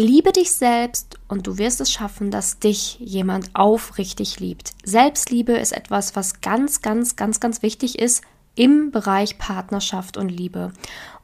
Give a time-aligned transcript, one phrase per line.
[0.00, 4.70] Liebe dich selbst und du wirst es schaffen, dass dich jemand aufrichtig liebt.
[4.84, 8.22] Selbstliebe ist etwas, was ganz, ganz, ganz, ganz wichtig ist
[8.58, 10.72] im Bereich Partnerschaft und Liebe.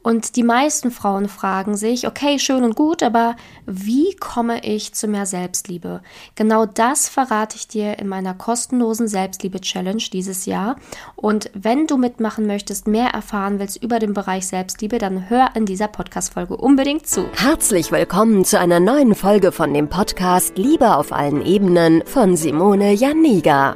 [0.01, 5.07] Und die meisten Frauen fragen sich, okay, schön und gut, aber wie komme ich zu
[5.07, 6.01] mehr Selbstliebe?
[6.35, 10.75] Genau das verrate ich dir in meiner kostenlosen Selbstliebe-Challenge dieses Jahr.
[11.15, 15.65] Und wenn du mitmachen möchtest, mehr erfahren willst über den Bereich Selbstliebe, dann hör in
[15.65, 17.25] dieser Podcast-Folge unbedingt zu.
[17.33, 22.93] Herzlich willkommen zu einer neuen Folge von dem Podcast Liebe auf allen Ebenen von Simone
[22.93, 23.75] Janiga.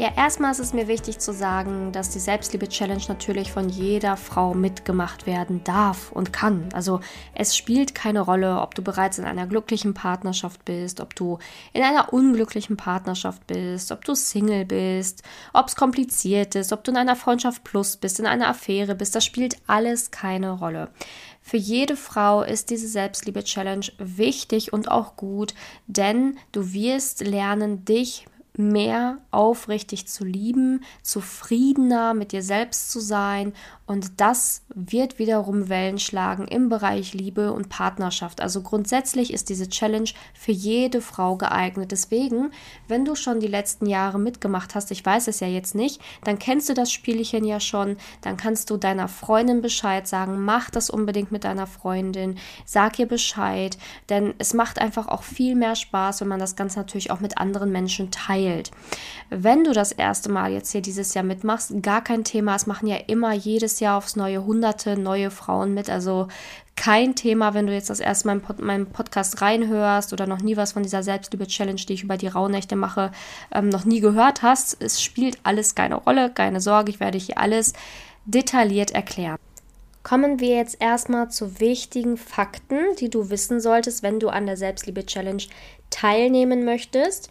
[0.00, 4.54] Ja, erstmal ist es mir wichtig zu sagen, dass die Selbstliebe-Challenge natürlich von jeder Frau
[4.54, 6.70] mitgemacht werden darf und kann.
[6.72, 7.00] Also
[7.34, 11.38] es spielt keine Rolle, ob du bereits in einer glücklichen Partnerschaft bist, ob du
[11.74, 16.92] in einer unglücklichen Partnerschaft bist, ob du Single bist, ob es kompliziert ist, ob du
[16.92, 19.14] in einer Freundschaft plus bist, in einer Affäre bist.
[19.14, 20.88] Das spielt alles keine Rolle.
[21.42, 25.52] Für jede Frau ist diese Selbstliebe-Challenge wichtig und auch gut,
[25.86, 28.24] denn du wirst lernen, dich
[28.56, 33.52] mehr aufrichtig zu lieben, zufriedener mit dir selbst zu sein
[33.90, 38.40] und das wird wiederum Wellen schlagen im Bereich Liebe und Partnerschaft.
[38.40, 41.90] Also grundsätzlich ist diese Challenge für jede Frau geeignet.
[41.90, 42.52] Deswegen,
[42.86, 46.38] wenn du schon die letzten Jahre mitgemacht hast, ich weiß es ja jetzt nicht, dann
[46.38, 50.88] kennst du das Spielchen ja schon, dann kannst du deiner Freundin Bescheid sagen, mach das
[50.88, 53.76] unbedingt mit deiner Freundin, sag ihr Bescheid,
[54.08, 57.38] denn es macht einfach auch viel mehr Spaß, wenn man das Ganze natürlich auch mit
[57.38, 58.39] anderen Menschen teilt.
[59.30, 62.88] Wenn du das erste Mal jetzt hier dieses Jahr mitmachst, gar kein Thema, es machen
[62.88, 65.88] ja immer jedes Jahr aufs neue hunderte neue Frauen mit.
[65.88, 66.26] Also
[66.74, 70.40] kein Thema, wenn du jetzt das erste Mal in Pod meinen Podcast reinhörst oder noch
[70.40, 73.12] nie was von dieser Selbstliebe-Challenge, die ich über die Rauhnächte mache,
[73.54, 74.82] ähm, noch nie gehört hast.
[74.82, 77.74] Es spielt alles keine Rolle, keine Sorge, ich werde hier alles
[78.24, 79.36] detailliert erklären.
[80.02, 84.56] Kommen wir jetzt erstmal zu wichtigen Fakten, die du wissen solltest, wenn du an der
[84.56, 85.42] Selbstliebe-Challenge
[85.90, 87.30] teilnehmen möchtest.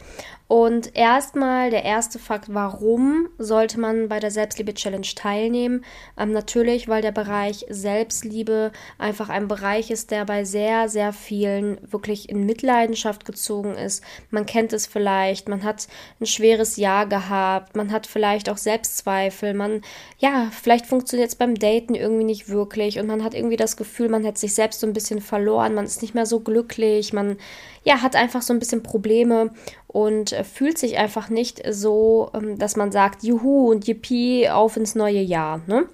[0.50, 5.86] Und erstmal der erste Fakt, warum sollte man bei der Selbstliebe-Challenge teilnehmen?
[6.18, 11.78] Ähm, natürlich, weil der Bereich Selbstliebe einfach ein Bereich ist, der bei sehr, sehr vielen
[11.92, 14.04] wirklich in Mitleidenschaft gezogen ist.
[14.32, 15.88] Man kennt es vielleicht, man hat
[16.20, 19.84] ein schweres Jahr gehabt, man hat vielleicht auch Selbstzweifel, man,
[20.18, 24.10] ja, vielleicht funktioniert es beim Daten irgendwie nicht wirklich und man hat irgendwie das Gefühl,
[24.10, 27.38] man hat sich selbst so ein bisschen verloren, man ist nicht mehr so glücklich, man,
[27.84, 29.52] ja, hat einfach so ein bisschen Probleme
[29.88, 34.78] und äh, fühlt sich einfach nicht so, ähm, dass man sagt, juhu und yippie, auf
[34.78, 35.62] ins neue Jahr.
[35.66, 35.88] Ne?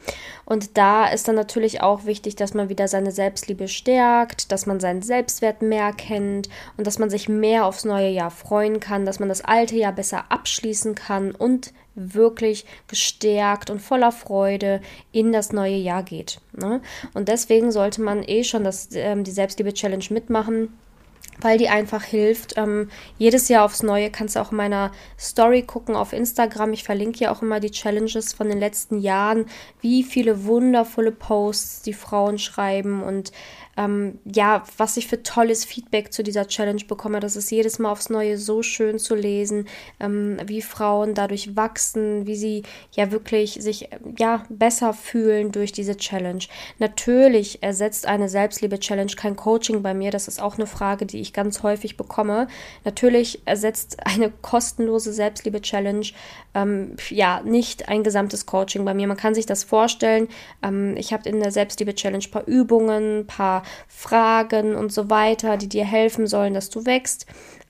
[0.43, 4.81] Und da ist dann natürlich auch wichtig, dass man wieder seine Selbstliebe stärkt, dass man
[4.81, 9.19] seinen Selbstwert mehr kennt und dass man sich mehr aufs neue Jahr freuen kann, dass
[9.19, 14.81] man das alte Jahr besser abschließen kann und wirklich gestärkt und voller Freude
[15.13, 16.41] in das neue Jahr geht.
[16.51, 16.81] Ne?
[17.13, 20.73] Und deswegen sollte man eh schon das, ähm, die Selbstliebe-Challenge mitmachen
[21.41, 22.57] weil die einfach hilft.
[22.57, 26.73] Ähm, jedes Jahr aufs Neue kannst du auch in meiner Story gucken auf Instagram.
[26.73, 29.45] Ich verlinke ja auch immer die Challenges von den letzten Jahren,
[29.81, 33.31] wie viele wundervolle Posts die Frauen schreiben und
[33.77, 37.19] ähm, ja, was ich für tolles Feedback zu dieser Challenge bekomme.
[37.19, 39.67] Das ist jedes Mal aufs Neue so schön zu lesen,
[39.99, 45.97] ähm, wie Frauen dadurch wachsen, wie sie ja wirklich sich ja besser fühlen durch diese
[45.97, 46.43] Challenge.
[46.79, 50.11] Natürlich ersetzt eine Selbstliebe-Challenge kein Coaching bei mir.
[50.11, 52.47] Das ist auch eine Frage, die ich ganz häufig bekomme.
[52.83, 56.07] Natürlich ersetzt eine kostenlose Selbstliebe-Challenge
[56.53, 59.07] ähm, ja nicht ein gesamtes Coaching bei mir.
[59.07, 60.29] Man kann sich das vorstellen.
[60.63, 65.57] Ähm, ich habe in der Selbstliebe-Challenge ein paar Übungen, ein paar Fragen und so weiter,
[65.57, 67.25] die dir helfen sollen, dass du wächst.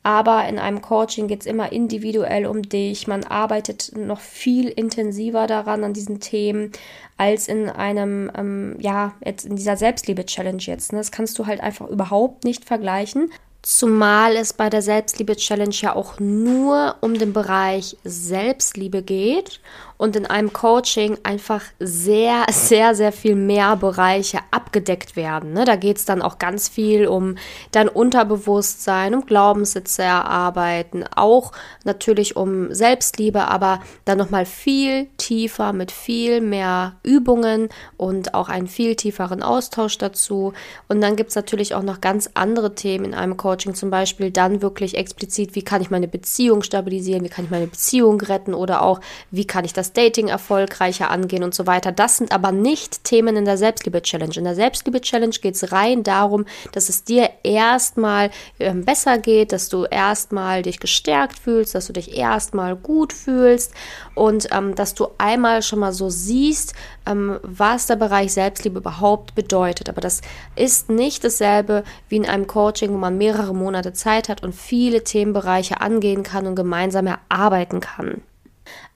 [0.06, 3.08] Aber in einem Coaching geht es immer individuell um dich.
[3.08, 6.72] Man arbeitet noch viel intensiver daran, an diesen Themen,
[7.18, 10.94] als in einem, ähm, ja, jetzt in dieser Selbstliebe-Challenge jetzt.
[10.94, 11.00] Ne?
[11.00, 13.32] Das kannst du halt einfach überhaupt nicht vergleichen.
[13.64, 19.60] Zumal es bei der Selbstliebe-Challenge ja auch nur um den Bereich Selbstliebe geht
[19.98, 25.54] und in einem Coaching einfach sehr, sehr, sehr viel mehr Bereiche abgedeckt werden.
[25.54, 25.66] Ne?
[25.66, 27.36] Da geht es dann auch ganz viel um
[27.72, 31.52] dein Unterbewusstsein, um Glaubenssätze erarbeiten, auch
[31.84, 38.68] natürlich um Selbstliebe, aber dann nochmal viel tiefer mit viel mehr Übungen und auch einen
[38.68, 40.54] viel tieferen Austausch dazu.
[40.88, 44.32] Und dann gibt es natürlich auch noch ganz andere Themen in einem Coaching, zum Beispiel
[44.32, 48.54] dann wirklich explizit, wie kann ich meine Beziehung stabilisieren, wie kann ich meine Beziehung retten
[48.54, 49.00] oder auch,
[49.32, 51.92] wie kann ich das Dating erfolgreicher angehen und so weiter.
[51.92, 54.36] Das sind aber nicht Themen in der Selbstliebe-Challenge.
[54.36, 59.70] In der Selbstliebe-Challenge geht es rein darum, dass es dir erstmal ähm, besser geht, dass
[59.70, 63.74] du erstmal dich gestärkt fühlst, dass du dich erstmal gut fühlst
[64.14, 66.74] und ähm, dass du einmal schon mal so siehst,
[67.06, 69.90] ähm, was der Bereich Selbstliebe überhaupt bedeutet.
[69.90, 70.22] Aber das
[70.56, 75.04] ist nicht dasselbe wie in einem Coaching, wo man mehrere Monate Zeit hat und viele
[75.04, 78.22] Themenbereiche angehen kann und gemeinsam erarbeiten kann.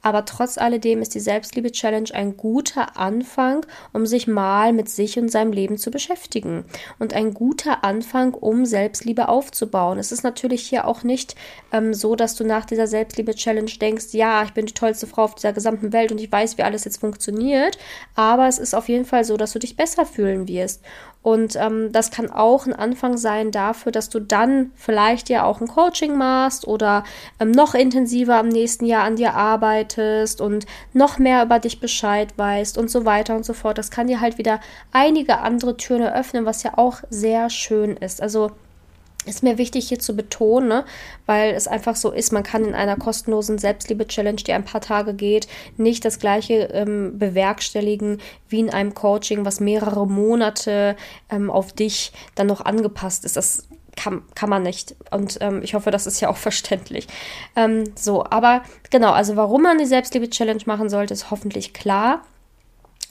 [0.10, 3.64] Aber trotz alledem ist die Selbstliebe-Challenge ein guter Anfang,
[3.94, 6.66] um sich mal mit sich und seinem Leben zu beschäftigen.
[6.98, 10.00] Und ein guter Anfang, um Selbstliebe aufzubauen.
[10.00, 11.36] Es ist natürlich hier auch nicht
[11.72, 15.36] ähm, so, dass du nach dieser Selbstliebe-Challenge denkst, ja, ich bin die tollste Frau auf
[15.36, 17.78] dieser gesamten Welt und ich weiß, wie alles jetzt funktioniert.
[18.16, 20.82] Aber es ist auf jeden Fall so, dass du dich besser fühlen wirst.
[21.22, 25.60] Und ähm, das kann auch ein Anfang sein dafür, dass du dann vielleicht ja auch
[25.60, 27.04] ein Coaching machst oder
[27.42, 32.34] ähm, noch intensiver im nächsten Jahr an dir arbeitest und noch mehr über dich Bescheid
[32.38, 33.78] weißt und so weiter und so fort.
[33.78, 34.62] Das kann dir halt wieder
[34.94, 38.22] einige andere Türen eröffnen, was ja auch sehr schön ist.
[38.22, 38.52] Also
[39.30, 40.86] ist mir wichtig hier zu betonen, ne?
[41.26, 45.14] weil es einfach so ist, man kann in einer kostenlosen Selbstliebe-Challenge, die ein paar Tage
[45.14, 45.48] geht,
[45.78, 50.96] nicht das gleiche ähm, bewerkstelligen wie in einem Coaching, was mehrere Monate
[51.30, 53.38] ähm, auf dich dann noch angepasst ist.
[53.38, 54.96] Das kann, kann man nicht.
[55.12, 57.08] Und ähm, ich hoffe, das ist ja auch verständlich.
[57.56, 62.24] Ähm, so, aber genau, also warum man die Selbstliebe-Challenge machen sollte, ist hoffentlich klar.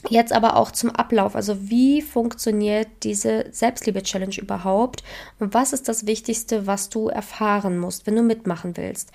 [0.07, 1.35] Jetzt aber auch zum Ablauf.
[1.35, 5.03] Also wie funktioniert diese Selbstliebe-Challenge überhaupt?
[5.39, 9.11] Und was ist das Wichtigste, was du erfahren musst, wenn du mitmachen willst?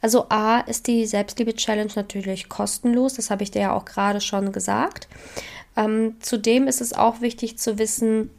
[0.00, 3.14] Also A ist die Selbstliebe-Challenge natürlich kostenlos.
[3.14, 5.08] Das habe ich dir ja auch gerade schon gesagt.
[5.76, 8.30] Ähm, zudem ist es auch wichtig zu wissen,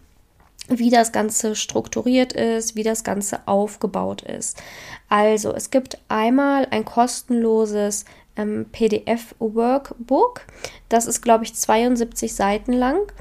[0.69, 4.61] wie das Ganze strukturiert ist, wie das Ganze aufgebaut ist.
[5.09, 8.05] Also es gibt einmal ein kostenloses
[8.39, 10.41] ähm, PDF-Workbook.
[10.87, 13.11] Das ist, glaube ich, 72 Seiten lang.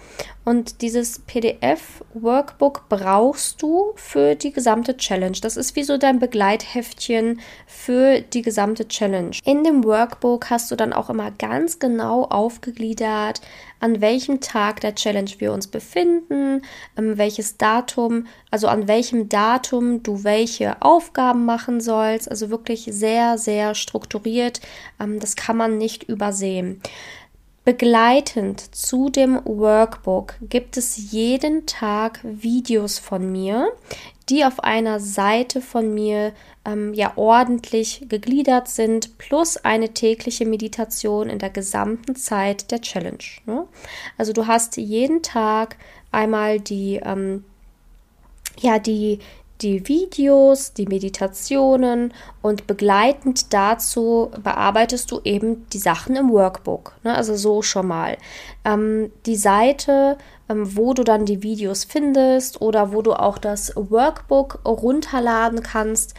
[0.44, 5.36] Und dieses PDF-Workbook brauchst du für die gesamte Challenge.
[5.42, 9.36] Das ist wie so dein Begleitheftchen für die gesamte Challenge.
[9.44, 13.42] In dem Workbook hast du dann auch immer ganz genau aufgegliedert,
[13.80, 16.62] an welchem Tag der Challenge wir uns befinden,
[16.96, 22.30] ähm, welches Datum, also an welchem Datum du welche Aufgaben machen sollst.
[22.30, 24.60] Also wirklich sehr, sehr strukturiert.
[25.00, 26.80] Ähm, das kann man nicht übersehen.
[27.64, 33.70] Begleitend zu dem Workbook gibt es jeden Tag Videos von mir,
[34.28, 36.32] die auf einer Seite von mir
[36.64, 43.24] ähm, ja ordentlich gegliedert sind, plus eine tägliche Meditation in der gesamten Zeit der Challenge.
[43.46, 43.66] Ne?
[44.16, 45.76] Also du hast jeden Tag
[46.12, 47.44] einmal die ähm,
[48.60, 49.20] ja die
[49.60, 56.94] die Videos, die Meditationen und begleitend dazu bearbeitest du eben die Sachen im Workbook.
[57.02, 57.14] Ne?
[57.14, 58.16] Also so schon mal.
[58.64, 60.16] Ähm, die Seite,
[60.48, 66.14] wo du dann die Videos findest oder wo du auch das Workbook runterladen kannst,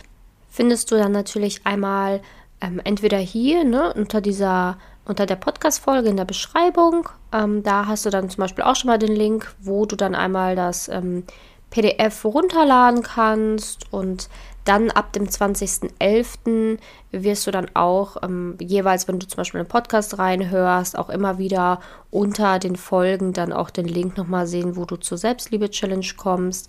[0.49, 2.21] findest du dann natürlich einmal
[2.61, 7.09] ähm, entweder hier ne, unter dieser unter der Podcast-Folge in der Beschreibung.
[7.33, 10.13] Ähm, da hast du dann zum Beispiel auch schon mal den Link, wo du dann
[10.13, 11.23] einmal das ähm,
[11.71, 14.29] PDF runterladen kannst und
[14.69, 16.77] dann ab dem 20.11.
[17.11, 21.39] wirst du dann auch ähm, jeweils, wenn du zum Beispiel einen Podcast reinhörst, auch immer
[21.39, 21.79] wieder
[22.11, 26.67] unter den Folgen dann auch den Link nochmal sehen, wo du zur Selbstliebe-Challenge kommst.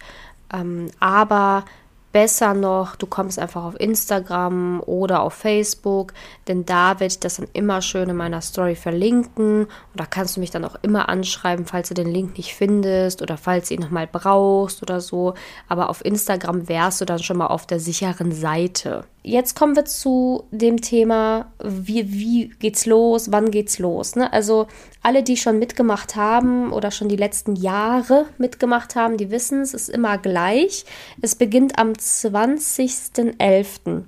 [0.51, 1.67] Ähm, aber
[2.13, 6.13] Besser noch, du kommst einfach auf Instagram oder auf Facebook,
[6.49, 9.65] denn da werde ich das dann immer schön in meiner Story verlinken.
[9.65, 13.23] Und da kannst du mich dann auch immer anschreiben, falls du den Link nicht findest
[13.23, 15.35] oder falls du ihn nochmal brauchst oder so.
[15.69, 19.05] Aber auf Instagram wärst du dann schon mal auf der sicheren Seite.
[19.23, 24.17] Jetzt kommen wir zu dem Thema, wie, wie geht's los, wann geht's los.
[24.17, 24.33] Ne?
[24.33, 24.67] Also
[25.03, 29.75] alle, die schon mitgemacht haben oder schon die letzten Jahre mitgemacht haben, die wissen es,
[29.75, 30.87] ist immer gleich.
[31.21, 34.05] Es beginnt am 20.11.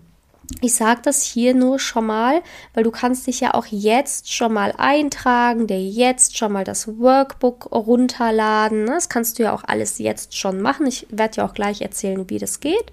[0.61, 2.43] Ich sage das hier nur schon mal,
[2.75, 6.99] weil du kannst dich ja auch jetzt schon mal eintragen, dir jetzt schon mal das
[6.99, 8.87] Workbook runterladen.
[8.87, 10.87] Das kannst du ja auch alles jetzt schon machen.
[10.87, 12.93] Ich werde dir auch gleich erzählen, wie das geht.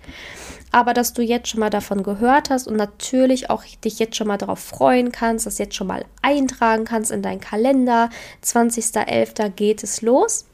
[0.72, 4.28] Aber dass du jetzt schon mal davon gehört hast und natürlich auch dich jetzt schon
[4.28, 8.10] mal darauf freuen kannst, das jetzt schon mal eintragen kannst in deinen Kalender.
[8.44, 9.50] 20.11.
[9.50, 10.46] geht es los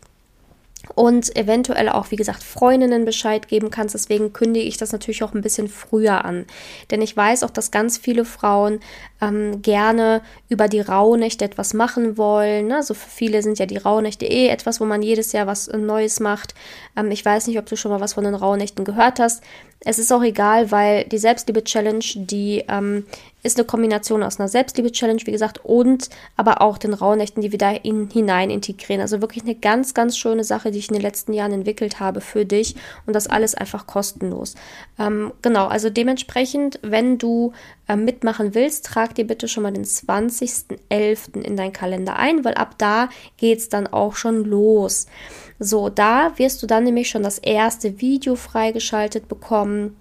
[0.93, 3.95] und eventuell auch, wie gesagt, Freundinnen Bescheid geben kannst.
[3.95, 6.45] Deswegen kündige ich das natürlich auch ein bisschen früher an.
[6.91, 8.79] Denn ich weiß auch, dass ganz viele Frauen
[9.21, 12.67] ähm, gerne über die Rauhnächte etwas machen wollen.
[12.67, 12.77] Ne?
[12.77, 16.19] Also für viele sind ja die Rauhnächte eh etwas, wo man jedes Jahr was Neues
[16.19, 16.53] macht.
[16.95, 19.43] Ähm, ich weiß nicht, ob du schon mal was von den Rauhnächten gehört hast.
[19.79, 23.05] Es ist auch egal, weil die Selbstliebe-Challenge, die ähm,
[23.45, 27.59] ist eine Kombination aus einer Selbstliebe-Challenge, wie gesagt, und aber auch den Rauhnächten, die wir
[27.59, 29.01] da in, hinein integrieren.
[29.01, 32.21] Also wirklich eine ganz, ganz schöne Sache, die ich in den letzten Jahren entwickelt habe
[32.21, 32.75] für dich
[33.05, 34.55] und das alles einfach kostenlos.
[34.99, 37.53] Ähm, genau, also dementsprechend, wenn du
[37.87, 41.41] äh, mitmachen willst, trag dir bitte schon mal den 20.11.
[41.41, 45.05] in deinen Kalender ein, weil ab da geht es dann auch schon los.
[45.59, 49.95] So, da wirst du dann nämlich schon das erste Video freigeschaltet bekommen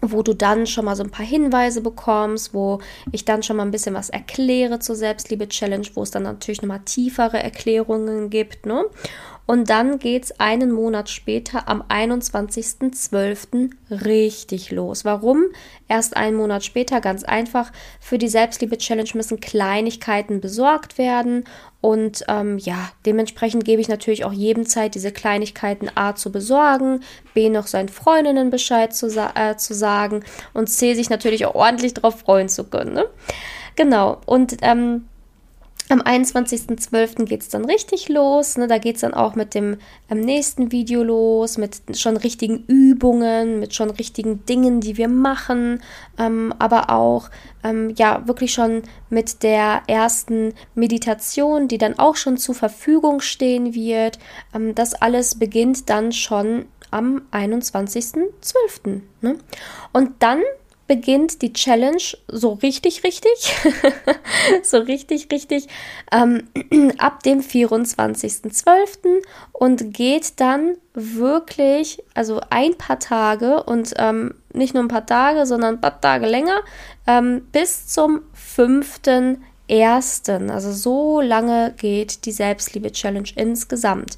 [0.00, 2.80] wo du dann schon mal so ein paar Hinweise bekommst, wo
[3.12, 6.80] ich dann schon mal ein bisschen was erkläre zur Selbstliebe-Challenge, wo es dann natürlich nochmal
[6.84, 8.84] tiefere Erklärungen gibt, ne?
[9.46, 13.70] Und dann geht es einen Monat später am 21.12.
[13.90, 15.04] richtig los.
[15.04, 15.44] Warum?
[15.88, 17.72] Erst einen Monat später, ganz einfach.
[18.00, 21.44] Für die Selbstliebe-Challenge müssen Kleinigkeiten besorgt werden.
[21.80, 27.00] Und ähm, ja, dementsprechend gebe ich natürlich auch jedem Zeit, diese Kleinigkeiten A zu besorgen,
[27.34, 31.94] B noch seinen Freundinnen Bescheid zu, äh, zu sagen und C sich natürlich auch ordentlich
[31.94, 32.92] darauf freuen zu können.
[32.92, 33.06] Ne?
[33.76, 34.20] Genau.
[34.26, 35.06] Und ähm,
[35.90, 37.24] am 21.12.
[37.24, 38.56] geht es dann richtig los.
[38.56, 38.66] Ne?
[38.66, 39.78] Da geht es dann auch mit dem
[40.10, 45.82] ähm, nächsten Video los, mit schon richtigen Übungen, mit schon richtigen Dingen, die wir machen,
[46.18, 47.30] ähm, aber auch
[47.64, 53.74] ähm, ja wirklich schon mit der ersten Meditation, die dann auch schon zur Verfügung stehen
[53.74, 54.18] wird.
[54.54, 59.00] Ähm, das alles beginnt dann schon am 21.12.
[59.20, 59.38] Ne?
[59.92, 60.42] Und dann
[60.90, 63.30] beginnt die Challenge so richtig, richtig,
[64.64, 65.68] so richtig, richtig
[66.10, 66.48] ähm,
[66.98, 69.22] ab dem 24.12.
[69.52, 75.46] und geht dann wirklich, also ein paar Tage und ähm, nicht nur ein paar Tage,
[75.46, 76.58] sondern ein paar Tage länger,
[77.06, 80.50] ähm, bis zum 5.1.
[80.50, 84.16] Also so lange geht die Selbstliebe-Challenge insgesamt.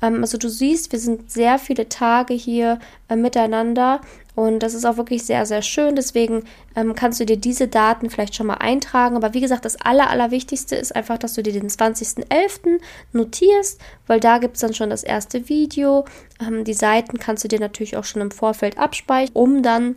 [0.00, 2.78] Ähm, also du siehst, wir sind sehr viele Tage hier
[3.10, 4.00] äh, miteinander
[4.34, 5.94] und das ist auch wirklich sehr, sehr schön.
[5.94, 9.16] Deswegen ähm, kannst du dir diese Daten vielleicht schon mal eintragen.
[9.16, 12.80] Aber wie gesagt, das Aller, Allerwichtigste ist einfach, dass du dir den 20.11.
[13.12, 16.04] notierst, weil da gibt es dann schon das erste Video.
[16.40, 19.96] Ähm, die Seiten kannst du dir natürlich auch schon im Vorfeld abspeichern, um dann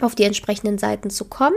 [0.00, 1.56] auf die entsprechenden Seiten zu kommen.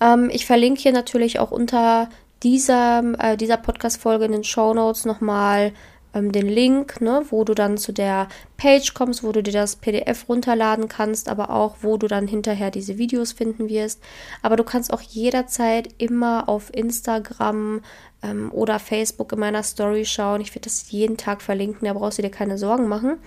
[0.00, 2.08] Ähm, ich verlinke hier natürlich auch unter
[2.42, 5.72] dieser, äh, dieser Podcast-Folge in den Show Notes nochmal
[6.14, 9.76] ähm, den Link, ne, wo du dann zu der Page kommst, wo du dir das
[9.76, 14.02] PDF runterladen kannst, aber auch, wo du dann hinterher diese Videos finden wirst.
[14.42, 17.82] Aber du kannst auch jederzeit immer auf Instagram
[18.22, 20.40] ähm, oder Facebook in meiner Story schauen.
[20.40, 23.18] Ich werde das jeden Tag verlinken, da brauchst du dir keine Sorgen machen.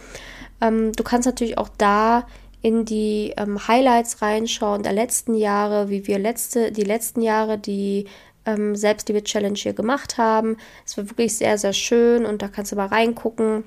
[0.62, 2.26] Ähm, du kannst natürlich auch da
[2.62, 8.08] in die ähm, Highlights reinschauen der letzten Jahre, wie wir letzte, die letzten Jahre die
[8.46, 10.58] ähm, Selbstliebe-Challenge hier gemacht haben.
[10.86, 13.64] Es war wirklich sehr, sehr schön und da kannst du mal reingucken,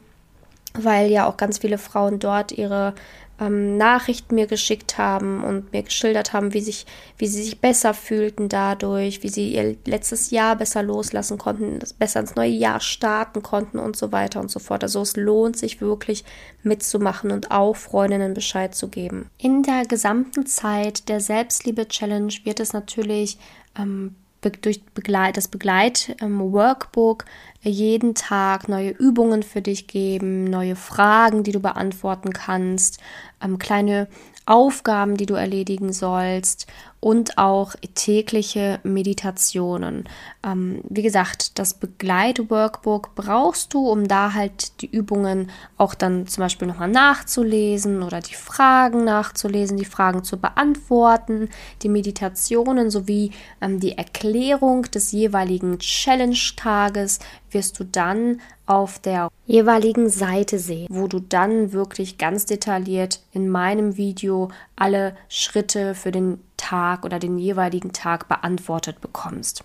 [0.74, 2.94] weil ja auch ganz viele Frauen dort ihre
[3.40, 7.94] ähm, Nachrichten mir geschickt haben und mir geschildert haben, wie, sich, wie sie sich besser
[7.94, 13.42] fühlten dadurch, wie sie ihr letztes Jahr besser loslassen konnten, besser ins neue Jahr starten
[13.42, 14.82] konnten und so weiter und so fort.
[14.82, 16.24] Also es lohnt sich wirklich
[16.62, 19.30] mitzumachen und auch Freundinnen Bescheid zu geben.
[19.38, 23.38] In der gesamten Zeit der Selbstliebe-Challenge wird es natürlich
[23.78, 27.24] ähm, durch Begleit, das Begleit-Workbook
[27.64, 33.00] ähm, jeden Tag neue Übungen für dich geben, neue Fragen, die du beantworten kannst,
[33.42, 34.08] ähm, kleine
[34.46, 36.66] Aufgaben, die du erledigen sollst
[37.00, 40.04] und auch tägliche Meditationen.
[40.44, 46.42] Ähm, wie gesagt, das Begleit-Workbook brauchst du, um da halt die Übungen auch dann zum
[46.42, 51.48] Beispiel nochmal nachzulesen oder die Fragen nachzulesen, die Fragen zu beantworten,
[51.82, 60.10] die Meditationen sowie ähm, die Erklärung des jeweiligen Challenge-Tages wirst du dann auf der jeweiligen
[60.10, 66.40] Seite sehen, wo du dann wirklich ganz detailliert in meinem Video alle Schritte für den
[66.68, 69.64] Tag oder den jeweiligen Tag beantwortet bekommst.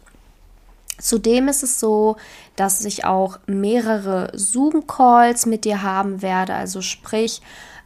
[1.00, 2.18] Zudem ist es so,
[2.56, 6.54] dass ich auch mehrere Zoom-Calls mit dir haben werde.
[6.54, 7.42] Also sprich,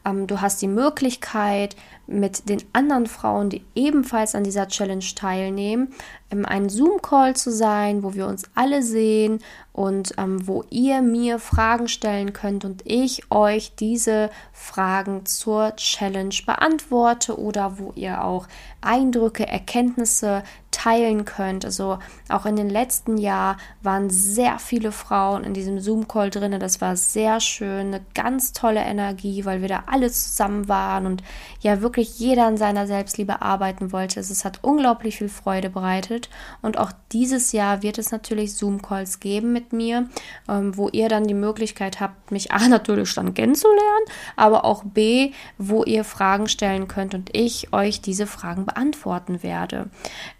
[0.07, 1.75] ähm, du hast die Möglichkeit,
[2.07, 5.93] mit den anderen Frauen, die ebenfalls an dieser Challenge teilnehmen,
[6.29, 9.39] in einem Zoom-Call zu sein, wo wir uns alle sehen
[9.73, 16.35] und ähm, wo ihr mir Fragen stellen könnt und ich euch diese Fragen zur Challenge
[16.45, 18.47] beantworte oder wo ihr auch
[18.79, 20.43] Eindrücke, Erkenntnisse
[20.77, 21.65] teilen könnt.
[21.65, 21.97] Also
[22.29, 26.59] auch in den letzten Jahren waren sehr viele Frauen in diesem Zoom-Call drin.
[26.59, 31.23] Das war sehr schön, eine ganz tolle Energie, weil wir da alle zusammen waren und
[31.61, 34.19] ja wirklich jeder an seiner Selbstliebe arbeiten wollte.
[34.19, 36.29] Es hat unglaublich viel Freude bereitet.
[36.61, 40.07] Und auch dieses Jahr wird es natürlich Zoom-Calls geben mit mir,
[40.47, 44.05] ähm, wo ihr dann die Möglichkeit habt, mich A natürlich dann kennenzulernen,
[44.35, 49.89] aber auch B, wo ihr Fragen stellen könnt und ich euch diese Fragen beantworten werde.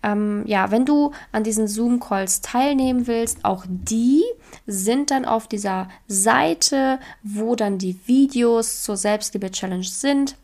[0.03, 4.23] Ähm, ja, wenn du an diesen Zoom-Calls teilnehmen willst, auch die
[4.65, 10.35] sind dann auf dieser Seite, wo dann die Videos zur Selbstliebe-Challenge sind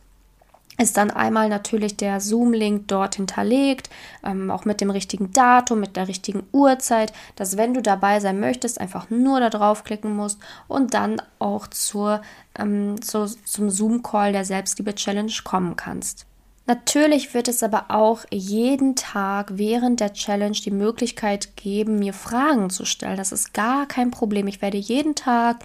[0.79, 3.89] ist dann einmal natürlich der Zoom-Link dort hinterlegt,
[4.23, 8.39] ähm, auch mit dem richtigen Datum, mit der richtigen Uhrzeit, dass wenn du dabei sein
[8.39, 12.21] möchtest, einfach nur da draufklicken musst und dann auch zur,
[12.57, 16.25] ähm, zu, zum Zoom-Call der Selbstliebe-Challenge kommen kannst.
[16.65, 22.69] Natürlich wird es aber auch jeden Tag während der Challenge die Möglichkeit geben, mir Fragen
[22.69, 23.17] zu stellen.
[23.17, 24.47] Das ist gar kein Problem.
[24.47, 25.57] Ich werde jeden Tag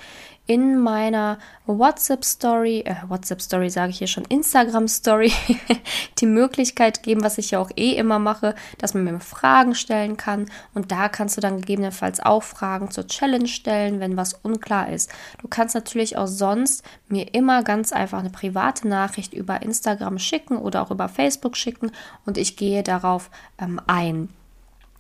[0.49, 5.31] in meiner WhatsApp-Story, äh, WhatsApp-Story sage ich hier schon, Instagram-Story,
[6.19, 10.17] die Möglichkeit geben, was ich ja auch eh immer mache, dass man mir Fragen stellen
[10.17, 10.51] kann.
[10.73, 15.11] Und da kannst du dann gegebenenfalls auch Fragen zur Challenge stellen, wenn was unklar ist.
[15.43, 20.57] Du kannst natürlich auch sonst mir immer ganz einfach eine private Nachricht über Instagram schicken
[20.57, 21.93] oder auch über Facebook schicken
[22.25, 24.31] und ich gehe darauf ähm, ein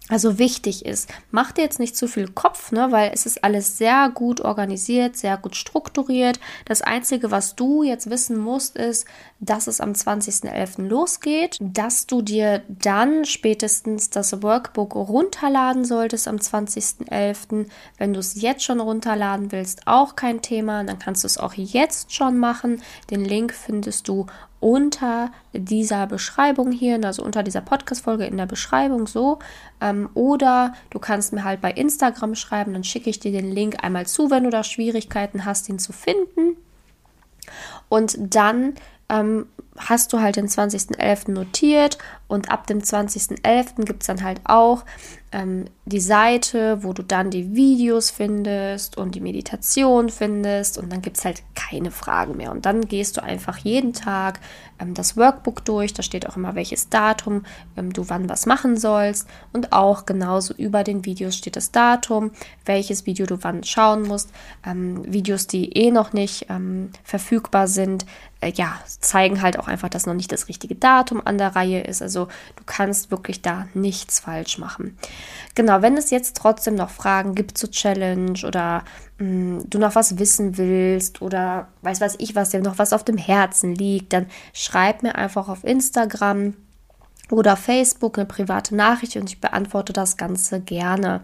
[0.08, 3.76] also wichtig ist, mach dir jetzt nicht zu viel Kopf, ne, weil es ist alles
[3.76, 6.40] sehr gut organisiert, sehr gut strukturiert.
[6.64, 9.06] Das Einzige, was du jetzt wissen musst, ist,
[9.40, 10.88] dass es am 20.11.
[10.88, 17.66] losgeht, dass du dir dann spätestens das Workbook runterladen solltest am 20.11.
[17.98, 21.54] Wenn du es jetzt schon runterladen willst, auch kein Thema, dann kannst du es auch
[21.54, 22.82] jetzt schon machen.
[23.10, 24.26] Den Link findest du
[24.60, 29.38] unter dieser Beschreibung hier, also unter dieser Podcast-Folge in der Beschreibung so.
[29.80, 33.82] Ähm, oder du kannst mir halt bei Instagram schreiben, dann schicke ich dir den Link
[33.82, 36.56] einmal zu, wenn du da Schwierigkeiten hast, ihn zu finden.
[37.88, 38.74] Und dann
[39.08, 39.46] ähm,
[39.78, 41.30] hast du halt den 20.11.
[41.30, 43.84] notiert und ab dem 20.11.
[43.84, 44.84] gibt es dann halt auch
[45.32, 51.02] ähm, die Seite, wo du dann die Videos findest und die Meditation findest und dann
[51.02, 52.50] gibt es halt keine Fragen mehr.
[52.50, 54.40] Und dann gehst du einfach jeden Tag
[54.78, 57.44] ähm, das Workbook durch, da steht auch immer welches Datum
[57.76, 62.30] ähm, du wann was machen sollst und auch genauso über den Videos steht das Datum,
[62.64, 64.30] welches Video du wann schauen musst.
[64.64, 68.06] Ähm, Videos, die eh noch nicht ähm, verfügbar sind,
[68.40, 71.82] äh, ja, zeigen halt auch einfach, dass noch nicht das richtige Datum an der Reihe
[71.82, 72.02] ist.
[72.02, 72.26] Also
[72.56, 74.96] du kannst wirklich da nichts falsch machen.
[75.54, 78.84] Genau, wenn es jetzt trotzdem noch Fragen gibt zur Challenge oder
[79.18, 82.92] mh, hm, du noch was wissen willst oder weiß weiß ich was, dir noch was
[82.92, 86.54] auf dem Herzen liegt, dann schreib mir einfach auf Instagram
[87.30, 91.20] oder Facebook eine private Nachricht und ich beantworte das Ganze gerne.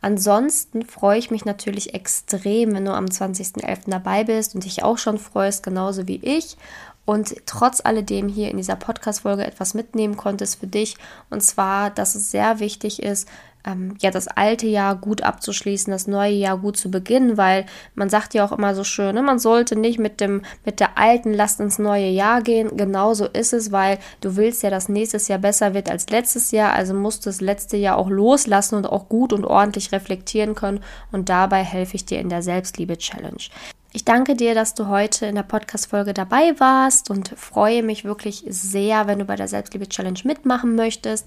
[0.00, 3.90] Ansonsten freue ich mich natürlich extrem, wenn du am 20.11.
[3.90, 6.56] dabei bist und dich auch schon freust, genauso wie ich
[7.04, 10.96] und trotz alledem hier in dieser Podcast-Folge etwas mitnehmen konntest für dich.
[11.28, 13.28] Und zwar, dass es sehr wichtig ist,
[13.64, 18.08] ähm, ja, das alte Jahr gut abzuschließen, das neue Jahr gut zu beginnen, weil man
[18.08, 21.32] sagt ja auch immer so schön, ne, man sollte nicht mit dem, mit der alten
[21.34, 22.76] Last ins neue Jahr gehen.
[22.76, 26.72] Genauso ist es, weil du willst ja, dass nächstes Jahr besser wird als letztes Jahr,
[26.72, 30.82] also musst du das letzte Jahr auch loslassen und auch gut und ordentlich reflektieren können.
[31.12, 33.42] Und dabei helfe ich dir in der Selbstliebe-Challenge.
[33.92, 38.44] Ich danke dir, dass du heute in der Podcast-Folge dabei warst und freue mich wirklich
[38.48, 41.26] sehr, wenn du bei der Selbstliebe-Challenge mitmachen möchtest.